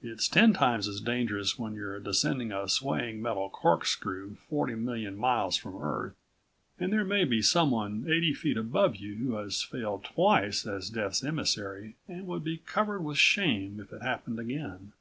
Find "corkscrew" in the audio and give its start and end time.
3.50-4.36